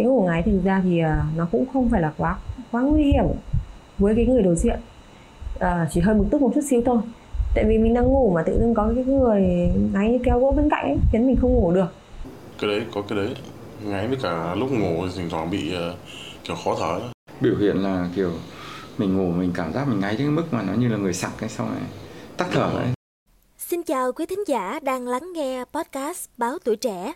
[0.00, 2.36] cái ngủ ngáy thực ra thì à, nó cũng không phải là quá
[2.70, 3.24] quá nguy hiểm
[3.98, 4.80] với cái người đối diện.
[5.58, 6.98] À, chỉ hơi bực tức một chút xíu thôi.
[7.54, 9.42] Tại vì mình đang ngủ mà tự dưng có cái người
[9.92, 11.86] ngáy như kéo gỗ bên cạnh ấy khiến mình không ngủ được.
[12.60, 13.34] Cái đấy có cái đấy.
[13.84, 15.96] Ngáy với cả lúc ngủ thỉnh thoảng bị uh,
[16.44, 16.98] kiểu khó thở.
[16.98, 17.08] Ấy.
[17.40, 18.30] biểu hiện là kiểu
[18.98, 21.30] mình ngủ mình cảm giác mình ngáy đến mức mà nó như là người sặc
[21.38, 21.78] cái xong rồi
[22.36, 22.88] tắt thở ấy.
[23.58, 27.12] Xin chào quý thính giả đang lắng nghe podcast Báo Tuổi Trẻ.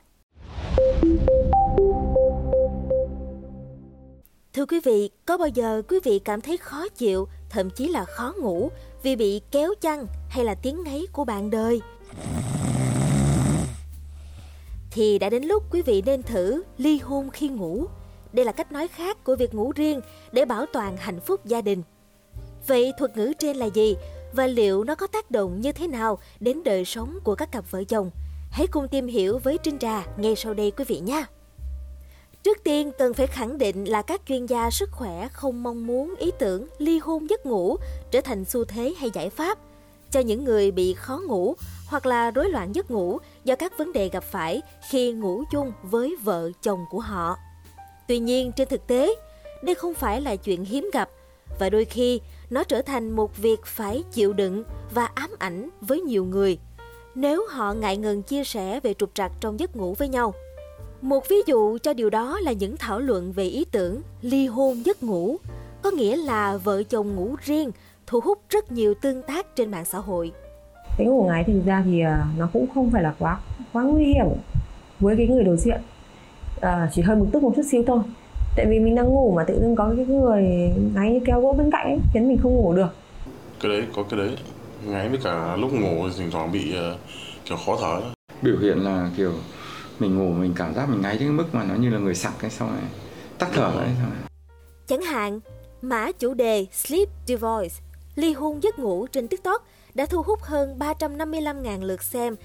[4.55, 8.05] Thưa quý vị, có bao giờ quý vị cảm thấy khó chịu, thậm chí là
[8.05, 8.71] khó ngủ
[9.03, 11.81] vì bị kéo chăn hay là tiếng ngáy của bạn đời?
[14.91, 17.85] Thì đã đến lúc quý vị nên thử ly hôn khi ngủ.
[18.33, 20.01] Đây là cách nói khác của việc ngủ riêng
[20.33, 21.83] để bảo toàn hạnh phúc gia đình.
[22.67, 23.97] Vậy thuật ngữ trên là gì
[24.33, 27.71] và liệu nó có tác động như thế nào đến đời sống của các cặp
[27.71, 28.11] vợ chồng?
[28.51, 31.27] Hãy cùng tìm hiểu với Trinh Trà ngay sau đây quý vị nha.
[32.45, 36.15] Trước tiên cần phải khẳng định là các chuyên gia sức khỏe không mong muốn
[36.19, 37.77] ý tưởng ly hôn giấc ngủ
[38.11, 39.59] trở thành xu thế hay giải pháp
[40.11, 41.55] cho những người bị khó ngủ
[41.87, 45.73] hoặc là rối loạn giấc ngủ do các vấn đề gặp phải khi ngủ chung
[45.83, 47.37] với vợ chồng của họ.
[48.09, 49.15] Tuy nhiên trên thực tế,
[49.63, 51.11] đây không phải là chuyện hiếm gặp
[51.59, 52.21] và đôi khi
[52.51, 54.65] nó trở thành một việc phải chịu đựng
[54.95, 56.59] và ám ảnh với nhiều người
[57.15, 60.35] nếu họ ngại ngần chia sẻ về trục trặc trong giấc ngủ với nhau.
[61.05, 64.87] Một ví dụ cho điều đó là những thảo luận về ý tưởng ly hôn
[64.87, 65.37] giấc ngủ,
[65.83, 67.71] có nghĩa là vợ chồng ngủ riêng
[68.07, 70.33] thu hút rất nhiều tương tác trên mạng xã hội.
[70.99, 73.41] cái ngủ ngáy thực ra thì à, nó cũng không phải là quá
[73.73, 74.27] quá nguy hiểm
[75.01, 75.81] với cái người đối diện.
[76.61, 78.01] À, chỉ hơi bực tức một chút xíu thôi.
[78.57, 80.43] Tại vì mình đang ngủ mà tự dưng có cái người
[80.95, 82.95] ngáy như kéo gỗ bên cạnh ấy khiến mình không ngủ được.
[83.61, 84.37] Cái đấy có cái đấy.
[84.87, 86.99] Ngáy với cả lúc ngủ thỉnh thoảng bị uh,
[87.45, 88.01] kiểu khó thở.
[88.43, 89.33] Biểu hiện là kiểu
[89.99, 92.33] mình ngủ mình cảm giác mình ngáy đến mức mà nó như là người sặc
[92.39, 92.81] cái xong rồi
[93.39, 94.29] tắt thở đấy xong rồi
[94.87, 95.41] Chẳng hạn,
[95.83, 97.81] mã chủ đề Sleep Divorce,
[98.15, 102.37] ly hôn giấc ngủ trên TikTok đã thu hút hơn 355.000 lượt xem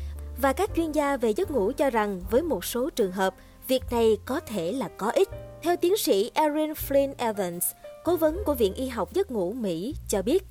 [0.42, 3.36] và các chuyên gia về giấc ngủ cho rằng với một số trường hợp,
[3.68, 5.30] việc này có thể là có ích.
[5.64, 7.66] Theo tiến sĩ Erin Flynn Evans,
[8.04, 10.44] cố vấn của Viện Y học giấc ngủ Mỹ cho biết,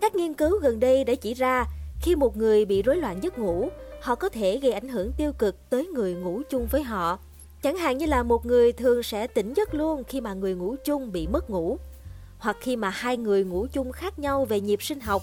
[0.00, 1.64] các nghiên cứu gần đây đã chỉ ra
[2.00, 3.68] khi một người bị rối loạn giấc ngủ,
[4.00, 7.18] họ có thể gây ảnh hưởng tiêu cực tới người ngủ chung với họ.
[7.62, 10.76] Chẳng hạn như là một người thường sẽ tỉnh giấc luôn khi mà người ngủ
[10.84, 11.78] chung bị mất ngủ,
[12.38, 15.22] hoặc khi mà hai người ngủ chung khác nhau về nhịp sinh học,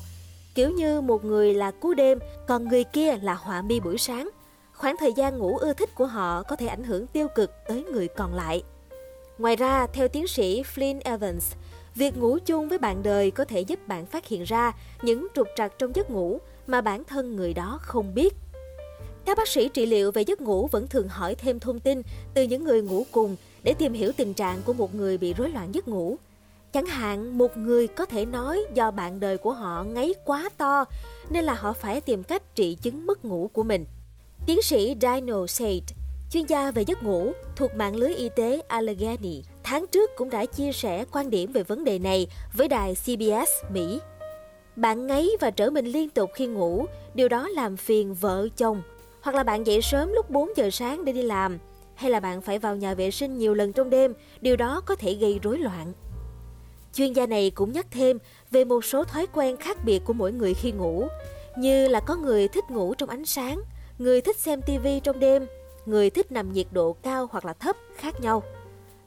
[0.56, 4.30] kiểu như một người là cú đêm, còn người kia là họa mi buổi sáng.
[4.74, 7.84] Khoảng thời gian ngủ ưa thích của họ có thể ảnh hưởng tiêu cực tới
[7.84, 8.64] người còn lại.
[9.38, 11.54] Ngoài ra, theo tiến sĩ Flynn Evans,
[11.96, 14.72] việc ngủ chung với bạn đời có thể giúp bạn phát hiện ra
[15.02, 18.34] những trục trặc trong giấc ngủ mà bản thân người đó không biết.
[19.26, 22.02] Các bác sĩ trị liệu về giấc ngủ vẫn thường hỏi thêm thông tin
[22.34, 25.50] từ những người ngủ cùng để tìm hiểu tình trạng của một người bị rối
[25.50, 26.18] loạn giấc ngủ.
[26.74, 30.86] Chẳng hạn, một người có thể nói do bạn đời của họ ngáy quá to
[31.30, 33.86] nên là họ phải tìm cách trị chứng mất ngủ của mình.
[34.46, 35.80] Tiến sĩ Dino Sade,
[36.32, 40.46] chuyên gia về giấc ngủ thuộc mạng lưới y tế Allegheny, tháng trước cũng đã
[40.46, 44.00] chia sẻ quan điểm về vấn đề này với đài CBS Mỹ.
[44.76, 48.82] Bạn ngáy và trở mình liên tục khi ngủ, điều đó làm phiền vợ chồng.
[49.26, 51.58] Hoặc là bạn dậy sớm lúc 4 giờ sáng để đi làm,
[51.96, 54.96] hay là bạn phải vào nhà vệ sinh nhiều lần trong đêm, điều đó có
[54.96, 55.94] thể gây rối loạn.
[56.94, 58.18] Chuyên gia này cũng nhắc thêm
[58.52, 61.08] về một số thói quen khác biệt của mỗi người khi ngủ,
[61.58, 63.62] như là có người thích ngủ trong ánh sáng,
[63.98, 65.46] người thích xem tivi trong đêm,
[65.86, 68.44] người thích nằm nhiệt độ cao hoặc là thấp khác nhau.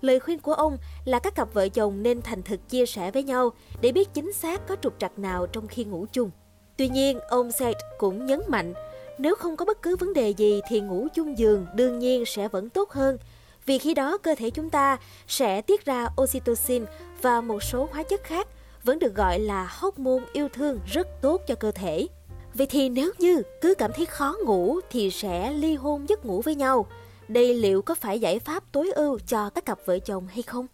[0.00, 3.22] Lời khuyên của ông là các cặp vợ chồng nên thành thực chia sẻ với
[3.22, 3.50] nhau
[3.80, 6.30] để biết chính xác có trục trặc nào trong khi ngủ chung.
[6.76, 8.74] Tuy nhiên, ông Sage cũng nhấn mạnh,
[9.18, 12.48] nếu không có bất cứ vấn đề gì thì ngủ chung giường đương nhiên sẽ
[12.48, 13.18] vẫn tốt hơn,
[13.66, 14.98] vì khi đó cơ thể chúng ta
[15.28, 16.84] sẽ tiết ra oxytocin
[17.22, 18.48] và một số hóa chất khác
[18.84, 22.06] vẫn được gọi là hormone yêu thương rất tốt cho cơ thể.
[22.54, 26.42] Vậy thì nếu như cứ cảm thấy khó ngủ thì sẽ ly hôn giấc ngủ
[26.42, 26.86] với nhau.
[27.28, 30.66] Đây liệu có phải giải pháp tối ưu cho các cặp vợ chồng hay không?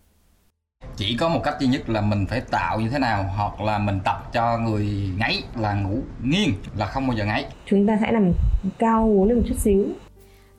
[0.96, 3.78] Chỉ có một cách duy nhất là mình phải tạo như thế nào hoặc là
[3.78, 7.98] mình tập cho người ngáy là ngủ nghiêng là không bao giờ ngáy chúng ta
[8.00, 8.32] sẽ nằm
[8.78, 9.86] cao uống lên một chút xíu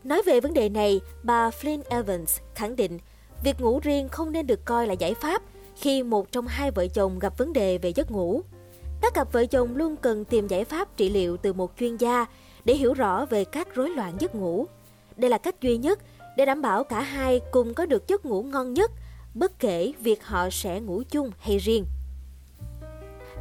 [0.06, 3.00] Nói về vấn đề này, bà Flynn Evans khẳng định
[3.44, 5.42] việc ngủ riêng không nên được coi là giải pháp
[5.76, 8.42] khi một trong hai vợ chồng gặp vấn đề về giấc ngủ.
[9.02, 12.26] Các cặp vợ chồng luôn cần tìm giải pháp trị liệu từ một chuyên gia
[12.66, 14.66] để hiểu rõ về các rối loạn giấc ngủ.
[15.18, 16.00] Đây là cách duy nhất
[16.38, 18.92] để đảm bảo cả hai cùng có được giấc ngủ ngon nhất,
[19.36, 21.86] bất kể việc họ sẽ ngủ chung hay riêng.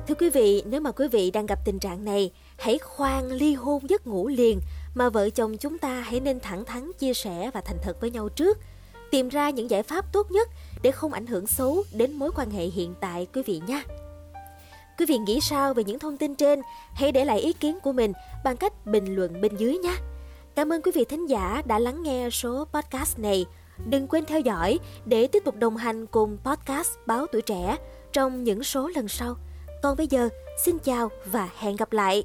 [0.08, 3.54] Thưa quý vị, nếu mà quý vị đang gặp tình trạng này, hãy khoan ly
[3.54, 4.60] hôn giấc ngủ liền
[4.94, 8.10] mà vợ chồng chúng ta hãy nên thẳng thắn chia sẻ và thành thật với
[8.10, 8.58] nhau trước.
[9.10, 10.48] tìm ra những giải pháp tốt nhất
[10.82, 13.84] để không ảnh hưởng xấu đến mối quan hệ hiện tại quý vị nha.
[14.98, 16.60] Quý vị nghĩ sao về những thông tin trên?
[16.94, 18.12] Hãy để lại ý kiến của mình
[18.44, 19.96] bằng cách bình luận bên dưới nha.
[20.54, 23.46] Cảm ơn quý vị thính giả đã lắng nghe số podcast này.
[23.86, 27.76] Đừng quên theo dõi để tiếp tục đồng hành cùng podcast Báo Tuổi Trẻ
[28.12, 29.36] trong những số lần sau.
[29.82, 30.28] Còn bây giờ,
[30.64, 32.24] xin chào và hẹn gặp lại!